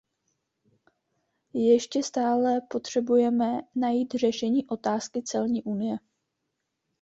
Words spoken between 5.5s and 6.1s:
unie.